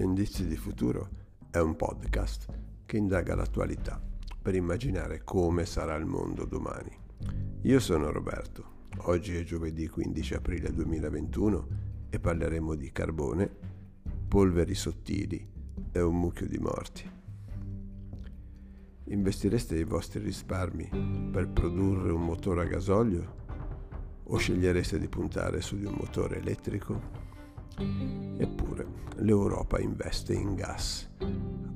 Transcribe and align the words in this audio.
Indizi 0.00 0.46
di 0.46 0.56
futuro 0.56 1.10
è 1.50 1.58
un 1.58 1.76
podcast 1.76 2.46
che 2.86 2.96
indaga 2.96 3.34
l'attualità 3.34 4.00
per 4.40 4.54
immaginare 4.54 5.22
come 5.24 5.66
sarà 5.66 5.94
il 5.96 6.06
mondo 6.06 6.46
domani. 6.46 6.90
Io 7.64 7.78
sono 7.80 8.10
Roberto, 8.10 8.86
oggi 9.02 9.36
è 9.36 9.44
giovedì 9.44 9.86
15 9.88 10.34
aprile 10.34 10.72
2021 10.72 11.68
e 12.08 12.18
parleremo 12.18 12.74
di 12.76 12.90
carbone, 12.90 13.50
polveri 14.26 14.74
sottili 14.74 15.46
e 15.92 16.00
un 16.00 16.18
mucchio 16.18 16.46
di 16.46 16.58
morti. 16.58 17.10
Investireste 19.04 19.76
i 19.76 19.84
vostri 19.84 20.20
risparmi 20.20 21.28
per 21.30 21.50
produrre 21.50 22.10
un 22.10 22.24
motore 22.24 22.62
a 22.62 22.64
gasolio 22.64 23.34
o 24.24 24.36
scegliereste 24.38 24.98
di 24.98 25.08
puntare 25.08 25.60
su 25.60 25.76
di 25.76 25.84
un 25.84 25.96
motore 25.98 26.38
elettrico? 26.38 27.39
Eppure 27.78 28.86
l'Europa 29.16 29.78
investe 29.78 30.34
in 30.34 30.54
gas, 30.54 31.10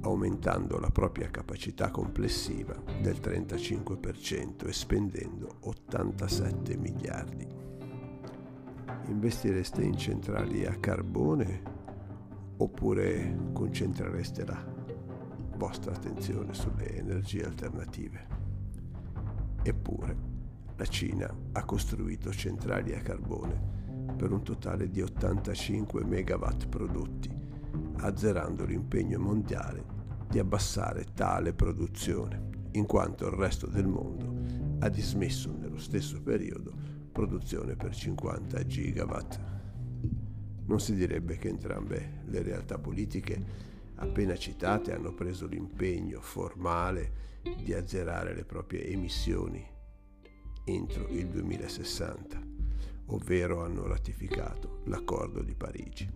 aumentando 0.01 0.79
la 0.79 0.91
propria 0.91 1.31
capacità 1.31 1.91
complessiva 1.91 2.75
del 3.01 3.19
35% 3.21 4.67
e 4.67 4.73
spendendo 4.73 5.57
87 5.61 6.77
miliardi. 6.77 7.47
Investireste 9.07 9.83
in 9.83 9.97
centrali 9.97 10.65
a 10.65 10.75
carbone 10.75 11.63
oppure 12.57 13.51
concentrereste 13.53 14.47
la 14.47 14.65
vostra 15.57 15.93
attenzione 15.93 16.55
sulle 16.55 16.97
energie 16.97 17.45
alternative? 17.45 18.27
Eppure 19.63 20.17
la 20.77 20.87
Cina 20.87 21.33
ha 21.53 21.65
costruito 21.65 22.33
centrali 22.33 22.95
a 22.95 23.01
carbone 23.01 23.84
per 24.25 24.33
un 24.33 24.43
totale 24.43 24.89
di 24.89 25.03
85 25.03 26.03
megawatt 26.03 26.69
prodotti, 26.69 27.29
azzerando 27.97 28.65
l'impegno 28.65 29.19
mondiale 29.19 29.85
di 30.31 30.39
abbassare 30.39 31.09
tale 31.13 31.53
produzione, 31.53 32.69
in 32.71 32.87
quanto 32.87 33.27
il 33.27 33.33
resto 33.33 33.67
del 33.67 33.87
mondo 33.87 34.35
ha 34.79 34.89
dismesso 34.89 35.55
nello 35.55 35.77
stesso 35.77 36.23
periodo 36.23 36.73
produzione 37.13 37.77
per 37.77 37.95
50 37.95 38.65
gigawatt. 38.65 39.41
Non 40.65 40.81
si 40.81 40.95
direbbe 40.95 41.37
che 41.37 41.49
entrambe 41.49 42.23
le 42.25 42.41
realtà 42.41 42.79
politiche 42.79 43.45
appena 43.97 44.35
citate 44.37 44.95
hanno 44.95 45.13
preso 45.13 45.47
l'impegno 45.47 46.23
formale 46.23 47.43
di 47.63 47.75
azzerare 47.75 48.35
le 48.35 48.47
proprie 48.47 48.87
emissioni 48.87 49.63
entro 50.65 51.09
il 51.09 51.29
2060 51.29 52.54
ovvero 53.07 53.63
hanno 53.63 53.87
ratificato 53.87 54.81
l'accordo 54.85 55.43
di 55.43 55.55
Parigi. 55.55 56.11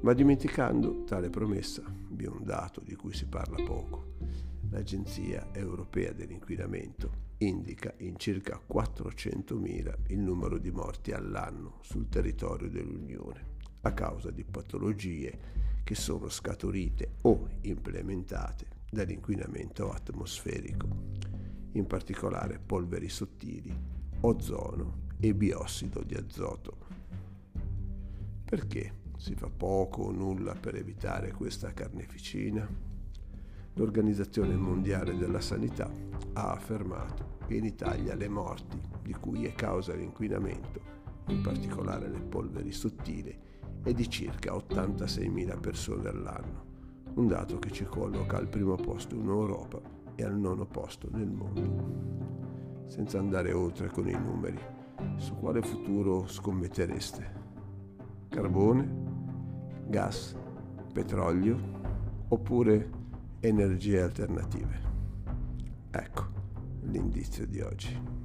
Ma 0.00 0.12
dimenticando 0.12 1.04
tale 1.04 1.28
promessa, 1.28 1.82
vi 2.10 2.24
è 2.24 2.28
un 2.28 2.44
dato 2.44 2.80
di 2.80 2.94
cui 2.94 3.12
si 3.12 3.26
parla 3.26 3.62
poco. 3.64 4.16
L'Agenzia 4.70 5.48
Europea 5.52 6.12
dell'Inquinamento 6.12 7.26
indica 7.38 7.92
in 7.98 8.16
circa 8.18 8.60
400.000 8.70 9.94
il 10.08 10.18
numero 10.18 10.58
di 10.58 10.70
morti 10.70 11.12
all'anno 11.12 11.78
sul 11.80 12.08
territorio 12.08 12.68
dell'Unione 12.68 13.56
a 13.82 13.92
causa 13.92 14.30
di 14.30 14.44
patologie 14.44 15.56
che 15.84 15.94
sono 15.94 16.28
scaturite 16.28 17.14
o 17.22 17.48
implementate 17.62 18.66
dall'inquinamento 18.90 19.90
atmosferico, 19.90 20.86
in 21.72 21.86
particolare 21.86 22.58
polveri 22.58 23.08
sottili, 23.08 23.74
ozono 24.20 25.06
e 25.20 25.34
biossido 25.34 26.02
di 26.02 26.14
azoto. 26.14 26.76
Perché 28.44 28.94
si 29.16 29.34
fa 29.34 29.48
poco 29.48 30.02
o 30.02 30.10
nulla 30.10 30.54
per 30.54 30.76
evitare 30.76 31.32
questa 31.32 31.72
carneficina? 31.72 32.66
L'Organizzazione 33.74 34.56
Mondiale 34.56 35.16
della 35.16 35.40
Sanità 35.40 35.90
ha 36.32 36.52
affermato 36.52 37.36
che 37.46 37.54
in 37.54 37.64
Italia 37.64 38.14
le 38.14 38.28
morti 38.28 38.80
di 39.02 39.12
cui 39.14 39.44
è 39.44 39.54
causa 39.54 39.94
l'inquinamento, 39.94 40.80
in 41.28 41.42
particolare 41.42 42.08
le 42.08 42.20
polveri 42.20 42.72
sottili, 42.72 43.36
è 43.82 43.92
di 43.92 44.08
circa 44.08 44.54
86.000 44.54 45.60
persone 45.60 46.08
all'anno, 46.08 46.64
un 47.14 47.26
dato 47.26 47.58
che 47.58 47.70
ci 47.70 47.84
colloca 47.84 48.36
al 48.36 48.48
primo 48.48 48.74
posto 48.76 49.14
in 49.14 49.26
Europa 49.26 49.80
e 50.14 50.24
al 50.24 50.36
nono 50.36 50.66
posto 50.66 51.08
nel 51.12 51.30
mondo. 51.30 52.86
Senza 52.86 53.18
andare 53.18 53.52
oltre 53.52 53.88
con 53.88 54.08
i 54.08 54.12
numeri, 54.12 54.58
su 55.16 55.34
quale 55.36 55.62
futuro 55.62 56.26
scommettereste? 56.26 57.36
Carbone, 58.28 59.86
gas, 59.86 60.36
petrolio 60.92 61.58
oppure 62.28 62.90
energie 63.40 64.00
alternative? 64.00 64.80
Ecco 65.90 66.26
l'indizio 66.82 67.46
di 67.46 67.60
oggi. 67.60 68.17